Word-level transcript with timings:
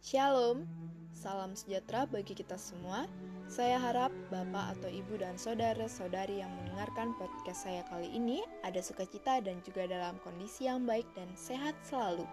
Shalom, 0.00 0.64
salam 1.12 1.52
sejahtera 1.52 2.08
bagi 2.08 2.32
kita 2.32 2.56
semua. 2.56 3.04
Saya 3.52 3.76
harap 3.76 4.08
Bapak 4.32 4.80
atau 4.80 4.88
Ibu 4.88 5.20
dan 5.20 5.36
saudara-saudari 5.36 6.40
yang 6.40 6.48
mendengarkan 6.56 7.12
podcast 7.20 7.68
saya 7.68 7.84
kali 7.84 8.08
ini 8.08 8.40
ada 8.64 8.80
sukacita 8.80 9.44
dan 9.44 9.60
juga 9.60 9.84
dalam 9.84 10.16
kondisi 10.24 10.64
yang 10.64 10.88
baik 10.88 11.04
dan 11.12 11.28
sehat 11.36 11.76
selalu. 11.84 12.24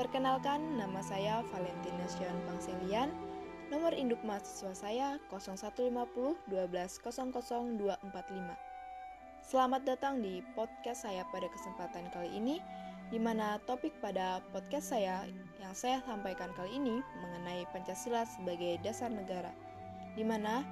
Perkenalkan, 0.00 0.80
nama 0.80 1.04
saya 1.04 1.44
Valentina 1.52 2.08
Sion 2.08 2.32
Pangselian. 2.48 3.12
Nomor 3.68 3.92
induk 3.92 4.24
mahasiswa 4.24 4.72
saya 4.72 5.20
0150 5.28 5.92
12 6.48 6.48
245. 6.48 7.76
Selamat 9.44 9.84
datang 9.84 10.24
di 10.24 10.40
podcast 10.56 11.04
saya 11.04 11.28
pada 11.28 11.44
kesempatan 11.52 12.08
kali 12.08 12.40
ini 12.40 12.56
di 13.10 13.18
mana 13.18 13.58
topik 13.66 13.90
pada 13.98 14.38
podcast 14.54 14.94
saya 14.94 15.26
yang 15.58 15.74
saya 15.74 15.98
sampaikan 16.06 16.54
kali 16.54 16.78
ini 16.78 17.02
mengenai 17.18 17.66
Pancasila 17.74 18.22
sebagai 18.22 18.78
dasar 18.86 19.10
negara, 19.10 19.50
di 20.14 20.22
mana 20.22 20.62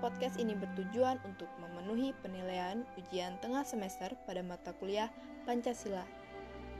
podcast 0.00 0.40
ini 0.40 0.56
bertujuan 0.56 1.20
untuk 1.28 1.52
memenuhi 1.60 2.16
penilaian 2.24 2.88
ujian 2.96 3.36
tengah 3.44 3.60
semester 3.60 4.08
pada 4.24 4.40
mata 4.40 4.72
kuliah 4.80 5.12
Pancasila. 5.44 6.08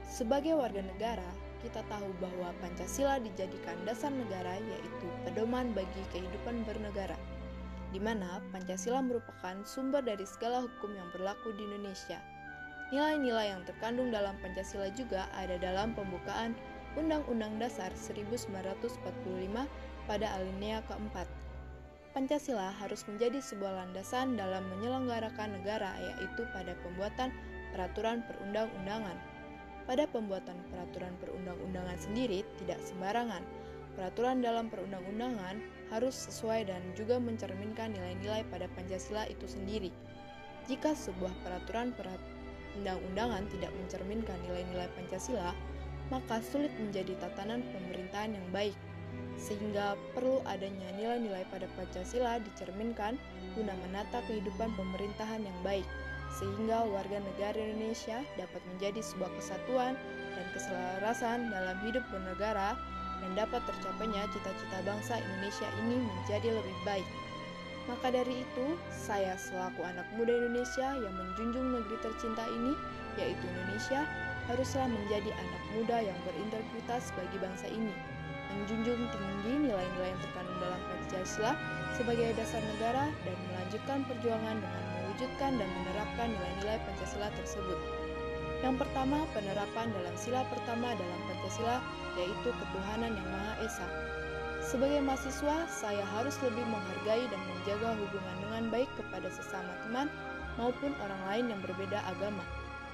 Sebagai 0.01 0.57
warga 0.57 0.81
negara, 0.81 1.29
kita 1.61 1.85
tahu 1.93 2.09
bahwa 2.17 2.49
Pancasila 2.57 3.21
dijadikan 3.21 3.77
dasar 3.85 4.09
negara 4.09 4.57
yaitu 4.57 5.07
pedoman 5.29 5.77
bagi 5.77 6.03
kehidupan 6.09 6.65
bernegara, 6.65 7.15
di 7.93 8.01
mana 8.01 8.41
Pancasila 8.49 9.05
merupakan 9.05 9.61
sumber 9.61 10.01
dari 10.01 10.25
segala 10.25 10.65
hukum 10.65 10.89
yang 10.89 11.05
berlaku 11.13 11.53
di 11.53 11.69
Indonesia– 11.69 12.17
Nilai-nilai 12.93 13.49
yang 13.49 13.65
terkandung 13.65 14.13
dalam 14.13 14.37
Pancasila 14.37 14.85
juga 14.93 15.25
ada 15.33 15.57
dalam 15.57 15.97
pembukaan 15.97 16.53
Undang-Undang 16.93 17.57
Dasar 17.57 17.89
1945 17.97 19.01
pada 20.05 20.27
alinea 20.37 20.77
keempat. 20.85 21.25
Pancasila 22.13 22.69
harus 22.77 23.01
menjadi 23.09 23.41
sebuah 23.41 23.81
landasan 23.81 24.37
dalam 24.37 24.61
menyelenggarakan 24.77 25.57
negara 25.57 25.89
yaitu 25.97 26.45
pada 26.53 26.77
pembuatan 26.85 27.33
peraturan 27.73 28.21
perundang-undangan. 28.29 29.17
Pada 29.89 30.05
pembuatan 30.13 30.61
peraturan 30.69 31.17
perundang-undangan 31.17 31.97
sendiri 31.97 32.45
tidak 32.61 32.77
sembarangan. 32.85 33.41
Peraturan 33.97 34.45
dalam 34.45 34.69
perundang-undangan 34.69 35.57
harus 35.89 36.13
sesuai 36.29 36.69
dan 36.69 36.85
juga 36.93 37.17
mencerminkan 37.17 37.89
nilai-nilai 37.97 38.45
pada 38.53 38.69
Pancasila 38.77 39.25
itu 39.25 39.49
sendiri. 39.49 39.89
Jika 40.69 40.93
sebuah 40.93 41.33
peraturan 41.41 41.89
peraturan 41.97 42.42
undang-undangan 42.79 43.45
tidak 43.53 43.71
mencerminkan 43.77 44.37
nilai-nilai 44.47 44.89
Pancasila, 44.97 45.51
maka 46.11 46.41
sulit 46.41 46.73
menjadi 46.77 47.15
tatanan 47.21 47.63
pemerintahan 47.73 48.35
yang 48.35 48.47
baik. 48.53 48.75
Sehingga 49.37 49.97
perlu 50.13 50.41
adanya 50.45 50.89
nilai-nilai 50.97 51.45
pada 51.49 51.65
Pancasila 51.73 52.37
dicerminkan 52.41 53.17
guna 53.57 53.73
menata 53.87 54.21
kehidupan 54.29 54.73
pemerintahan 54.77 55.41
yang 55.41 55.59
baik, 55.65 55.85
sehingga 56.37 56.85
warga 56.89 57.21
negara 57.21 57.57
Indonesia 57.57 58.21
dapat 58.37 58.61
menjadi 58.73 59.01
sebuah 59.01 59.31
kesatuan 59.37 59.93
dan 60.33 60.45
keselarasan 60.57 61.53
dalam 61.53 61.77
hidup 61.85 62.01
bernegara 62.09 62.73
dan 63.21 63.31
dapat 63.37 63.61
tercapainya 63.69 64.25
cita-cita 64.33 64.77
bangsa 64.83 65.21
Indonesia 65.21 65.67
ini 65.85 65.95
menjadi 66.01 66.49
lebih 66.57 66.77
baik. 66.83 67.07
Maka 67.83 68.15
dari 68.15 68.47
itu, 68.47 68.67
saya 68.87 69.35
selaku 69.35 69.83
anak 69.83 70.07
muda 70.15 70.31
Indonesia 70.31 70.95
yang 70.95 71.11
menjunjung 71.19 71.75
negeri 71.75 71.97
tercinta 71.99 72.47
ini, 72.47 72.71
yaitu 73.19 73.43
Indonesia, 73.43 74.07
haruslah 74.47 74.87
menjadi 74.87 75.31
anak 75.35 75.63
muda 75.75 75.97
yang 76.03 76.17
berintegritas 76.23 77.11
bagi 77.15 77.37
bangsa 77.39 77.67
ini, 77.67 77.91
menjunjung 78.55 79.01
tinggi 79.11 79.53
nilai-nilai 79.67 80.09
yang 80.11 80.21
terkandung 80.23 80.59
dalam 80.59 80.81
Pancasila 80.87 81.53
sebagai 81.95 82.29
dasar 82.35 82.59
negara 82.75 83.11
dan 83.23 83.37
melanjutkan 83.51 83.99
perjuangan 84.07 84.57
dengan 84.59 84.83
mewujudkan 84.99 85.51
dan 85.59 85.69
menerapkan 85.69 86.27
nilai-nilai 86.31 86.77
Pancasila 86.87 87.27
tersebut. 87.35 87.79
Yang 88.63 88.75
pertama, 88.79 89.27
penerapan 89.35 89.91
dalam 89.91 90.15
sila 90.15 90.47
pertama 90.47 90.95
dalam 90.95 91.19
Pancasila 91.27 91.83
yaitu 92.15 92.49
ketuhanan 92.51 93.11
yang 93.11 93.27
Maha 93.27 93.53
Esa. 93.67 93.87
Sebagai 94.63 95.03
mahasiswa, 95.03 95.67
saya 95.67 96.07
harus 96.15 96.39
lebih 96.39 96.63
menghargai 96.63 97.27
dan 97.27 97.41
menjaga 97.51 97.99
hubungan 97.99 98.37
dengan 98.47 98.63
baik 98.71 98.87
kepada 98.95 99.27
sesama 99.27 99.75
teman 99.83 100.07
maupun 100.55 100.95
orang 101.03 101.21
lain 101.27 101.45
yang 101.51 101.61
berbeda 101.67 101.99
agama, 102.07 102.41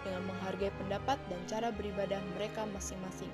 dengan 0.02 0.25
menghargai 0.25 0.74
pendapat 0.81 1.22
dan 1.30 1.40
cara 1.46 1.69
beribadah 1.69 2.18
mereka 2.34 2.66
masing-masing. 2.74 3.30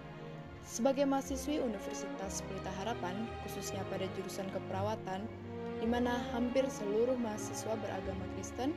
Sebagai 0.67 1.07
mahasiswi 1.07 1.63
Universitas 1.63 2.43
Pelita 2.43 2.73
Harapan, 2.83 3.23
khususnya 3.47 3.79
pada 3.87 4.03
jurusan 4.19 4.51
keperawatan, 4.51 5.23
di 5.79 5.87
mana 5.87 6.19
hampir 6.35 6.67
seluruh 6.67 7.15
mahasiswa 7.15 7.71
beragama 7.79 8.25
Kristen, 8.35 8.75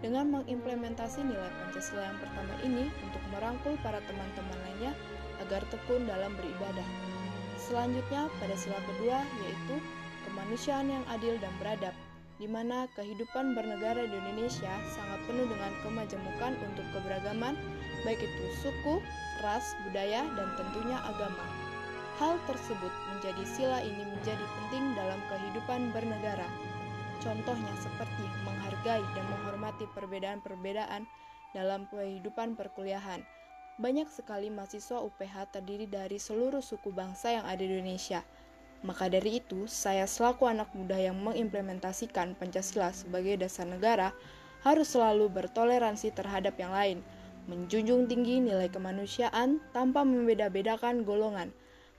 dengan 0.00 0.32
mengimplementasi 0.32 1.26
nilai 1.26 1.50
Pancasila 1.60 2.08
yang 2.08 2.18
pertama 2.22 2.54
ini 2.62 2.88
untuk 3.04 3.20
merangkul 3.34 3.74
para 3.82 4.00
teman-teman 4.06 4.58
lainnya 4.64 4.92
agar 5.44 5.60
tekun 5.68 6.06
dalam 6.06 6.32
beribadah. 6.38 7.09
Selanjutnya, 7.60 8.32
pada 8.40 8.56
sila 8.56 8.80
kedua 8.88 9.20
yaitu 9.44 9.76
kemanusiaan 10.24 10.88
yang 10.88 11.04
adil 11.12 11.36
dan 11.38 11.52
beradab, 11.60 11.94
di 12.40 12.48
mana 12.48 12.88
kehidupan 12.96 13.52
bernegara 13.52 14.08
di 14.08 14.16
Indonesia 14.16 14.72
sangat 14.96 15.20
penuh 15.28 15.44
dengan 15.44 15.72
kemajemukan 15.84 16.56
untuk 16.64 16.86
keberagaman, 16.96 17.54
baik 18.08 18.16
itu 18.16 18.44
suku, 18.64 19.04
ras, 19.44 19.76
budaya, 19.84 20.24
dan 20.34 20.48
tentunya 20.56 20.96
agama. 21.04 21.44
Hal 22.16 22.40
tersebut 22.48 22.92
menjadi 23.12 23.44
sila 23.44 23.78
ini 23.84 24.04
menjadi 24.08 24.44
penting 24.44 24.96
dalam 24.96 25.20
kehidupan 25.28 25.92
bernegara. 25.92 26.48
Contohnya 27.20 27.72
seperti 27.80 28.24
menghargai 28.48 29.04
dan 29.12 29.24
menghormati 29.28 29.84
perbedaan-perbedaan 29.92 31.04
dalam 31.52 31.84
kehidupan 31.92 32.56
perkuliahan, 32.56 33.20
banyak 33.80 34.12
sekali 34.12 34.52
mahasiswa 34.52 35.00
UPH 35.00 35.56
terdiri 35.56 35.88
dari 35.88 36.20
seluruh 36.20 36.60
suku 36.60 36.92
bangsa 36.92 37.32
yang 37.32 37.48
ada 37.48 37.64
di 37.64 37.72
Indonesia. 37.72 38.20
Maka 38.84 39.08
dari 39.08 39.40
itu, 39.40 39.64
saya 39.64 40.04
selaku 40.04 40.44
anak 40.44 40.68
muda 40.76 41.00
yang 41.00 41.16
mengimplementasikan 41.16 42.36
Pancasila 42.36 42.92
sebagai 42.92 43.40
dasar 43.40 43.64
negara 43.64 44.12
harus 44.60 44.92
selalu 44.92 45.32
bertoleransi 45.32 46.12
terhadap 46.12 46.60
yang 46.60 46.76
lain, 46.76 46.98
menjunjung 47.48 48.04
tinggi 48.04 48.44
nilai 48.44 48.68
kemanusiaan 48.68 49.64
tanpa 49.72 50.04
membeda-bedakan 50.04 51.08
golongan, 51.08 51.48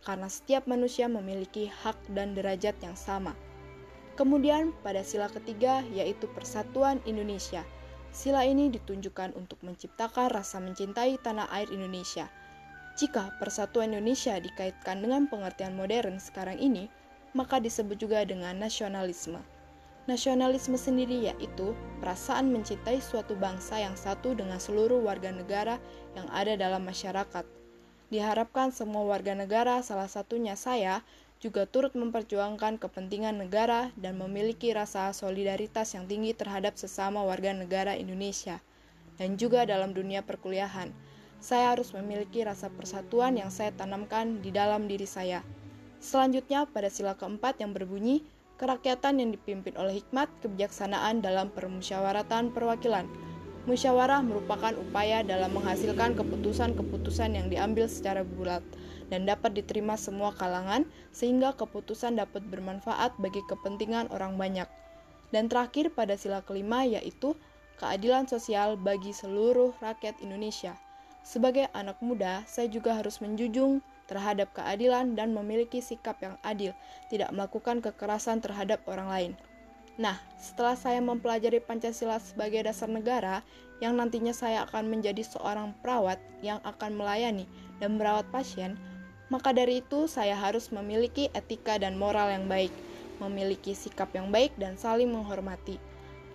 karena 0.05 0.29
setiap 0.29 0.69
manusia 0.69 1.09
memiliki 1.09 1.65
hak 1.65 1.97
dan 2.13 2.37
derajat 2.37 2.77
yang 2.85 2.93
sama. 2.93 3.33
Kemudian, 4.13 4.69
pada 4.85 5.01
sila 5.01 5.33
ketiga 5.33 5.81
yaitu 5.89 6.29
Persatuan 6.29 7.01
Indonesia– 7.09 7.65
Sila 8.11 8.43
ini 8.43 8.67
ditunjukkan 8.67 9.39
untuk 9.39 9.63
menciptakan 9.63 10.27
rasa 10.35 10.59
mencintai 10.59 11.15
tanah 11.23 11.47
air 11.55 11.71
Indonesia. 11.71 12.27
Jika 12.99 13.39
persatuan 13.39 13.95
Indonesia 13.95 14.35
dikaitkan 14.35 14.99
dengan 14.99 15.31
pengertian 15.31 15.79
modern 15.79 16.19
sekarang 16.19 16.59
ini, 16.59 16.91
maka 17.31 17.63
disebut 17.63 17.95
juga 17.95 18.27
dengan 18.27 18.59
nasionalisme. 18.59 19.39
Nasionalisme 20.11 20.75
sendiri 20.75 21.31
yaitu 21.31 21.71
perasaan 22.03 22.51
mencintai 22.51 22.99
suatu 22.99 23.31
bangsa 23.39 23.79
yang 23.79 23.95
satu 23.95 24.35
dengan 24.35 24.59
seluruh 24.59 24.99
warga 24.99 25.31
negara 25.31 25.79
yang 26.19 26.27
ada 26.35 26.59
dalam 26.59 26.83
masyarakat. 26.83 27.47
Diharapkan 28.11 28.75
semua 28.75 29.07
warga 29.07 29.31
negara, 29.31 29.79
salah 29.79 30.11
satunya 30.11 30.59
saya, 30.59 30.99
juga 31.41 31.65
turut 31.65 31.97
memperjuangkan 31.97 32.77
kepentingan 32.77 33.41
negara 33.41 33.89
dan 33.97 34.21
memiliki 34.21 34.69
rasa 34.77 35.09
solidaritas 35.09 35.97
yang 35.97 36.05
tinggi 36.05 36.37
terhadap 36.37 36.77
sesama 36.77 37.25
warga 37.25 37.49
negara 37.49 37.97
Indonesia, 37.97 38.61
dan 39.17 39.41
juga 39.41 39.65
dalam 39.65 39.97
dunia 39.97 40.21
perkuliahan. 40.21 40.93
Saya 41.41 41.73
harus 41.73 41.89
memiliki 41.97 42.45
rasa 42.45 42.69
persatuan 42.69 43.41
yang 43.41 43.49
saya 43.49 43.73
tanamkan 43.73 44.45
di 44.45 44.53
dalam 44.53 44.85
diri 44.85 45.09
saya. 45.09 45.41
Selanjutnya, 45.97 46.69
pada 46.69 46.93
sila 46.93 47.17
keempat 47.17 47.57
yang 47.57 47.73
berbunyi, 47.73 48.21
kerakyatan 48.61 49.17
yang 49.17 49.33
dipimpin 49.33 49.73
oleh 49.81 49.97
hikmat 49.97 50.29
kebijaksanaan 50.45 51.25
dalam 51.25 51.49
permusyawaratan 51.49 52.53
perwakilan. 52.53 53.09
Musyawarah 53.69 54.25
merupakan 54.25 54.73
upaya 54.73 55.21
dalam 55.21 55.53
menghasilkan 55.53 56.17
keputusan-keputusan 56.17 57.37
yang 57.37 57.45
diambil 57.45 57.85
secara 57.85 58.25
bulat 58.25 58.65
dan 59.13 59.29
dapat 59.29 59.53
diterima 59.53 59.93
semua 60.01 60.33
kalangan, 60.33 60.89
sehingga 61.13 61.53
keputusan 61.53 62.17
dapat 62.17 62.41
bermanfaat 62.49 63.13
bagi 63.21 63.45
kepentingan 63.45 64.09
orang 64.09 64.33
banyak. 64.33 64.65
Dan 65.29 65.45
terakhir 65.45 65.93
pada 65.93 66.17
sila 66.17 66.41
kelima 66.41 66.89
yaitu 66.89 67.37
keadilan 67.77 68.25
sosial 68.25 68.81
bagi 68.81 69.13
seluruh 69.13 69.77
rakyat 69.77 70.17
Indonesia. 70.25 70.73
Sebagai 71.21 71.69
anak 71.77 72.01
muda, 72.01 72.41
saya 72.49 72.65
juga 72.65 72.97
harus 72.97 73.21
menjunjung 73.21 73.85
terhadap 74.09 74.49
keadilan 74.57 75.13
dan 75.13 75.37
memiliki 75.37 75.85
sikap 75.85 76.17
yang 76.25 76.33
adil, 76.41 76.73
tidak 77.13 77.29
melakukan 77.29 77.77
kekerasan 77.77 78.41
terhadap 78.41 78.81
orang 78.89 79.07
lain. 79.07 79.31
Nah, 80.01 80.17
setelah 80.41 80.73
saya 80.73 80.97
mempelajari 80.97 81.61
Pancasila 81.61 82.17
sebagai 82.17 82.65
dasar 82.65 82.89
negara, 82.89 83.45
yang 83.85 83.93
nantinya 83.93 84.33
saya 84.33 84.65
akan 84.65 84.89
menjadi 84.89 85.21
seorang 85.21 85.77
perawat 85.85 86.17
yang 86.41 86.57
akan 86.65 86.97
melayani 86.97 87.45
dan 87.77 88.01
merawat 88.01 88.25
pasien, 88.33 88.81
Maka 89.31 89.55
dari 89.55 89.79
itu, 89.79 90.11
saya 90.11 90.35
harus 90.35 90.75
memiliki 90.75 91.31
etika 91.31 91.79
dan 91.79 91.95
moral 91.95 92.27
yang 92.27 92.51
baik, 92.51 92.69
memiliki 93.23 93.71
sikap 93.71 94.11
yang 94.11 94.27
baik, 94.27 94.51
dan 94.59 94.75
saling 94.75 95.07
menghormati. 95.07 95.79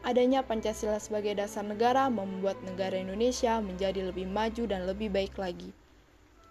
Adanya 0.00 0.40
Pancasila 0.40 0.96
sebagai 0.96 1.36
dasar 1.36 1.60
negara 1.60 2.08
membuat 2.08 2.56
negara 2.64 2.96
Indonesia 2.96 3.60
menjadi 3.60 4.00
lebih 4.08 4.24
maju 4.24 4.64
dan 4.64 4.88
lebih 4.88 5.12
baik 5.12 5.36
lagi. 5.36 5.76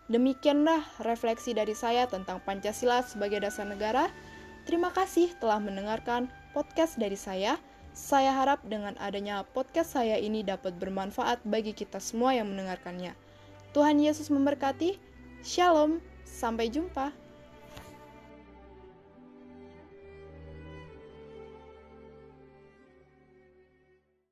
Demikianlah 0.06 0.86
refleksi 1.02 1.58
dari 1.58 1.74
saya 1.74 2.06
tentang 2.06 2.38
Pancasila 2.46 3.02
sebagai 3.02 3.42
dasar 3.42 3.66
negara. 3.66 4.14
Terima 4.70 4.94
kasih 4.94 5.34
telah 5.42 5.58
mendengarkan 5.58 6.30
podcast 6.56 6.96
dari 6.96 7.20
saya. 7.20 7.60
Saya 7.92 8.32
harap 8.32 8.64
dengan 8.64 8.96
adanya 9.04 9.44
podcast 9.44 10.00
saya 10.00 10.16
ini 10.16 10.40
dapat 10.40 10.80
bermanfaat 10.80 11.44
bagi 11.44 11.76
kita 11.76 12.00
semua 12.00 12.32
yang 12.32 12.48
mendengarkannya. 12.48 13.12
Tuhan 13.76 14.00
Yesus 14.00 14.32
memberkati. 14.32 14.96
Shalom, 15.44 16.00
sampai 16.24 16.72
jumpa. 16.72 17.25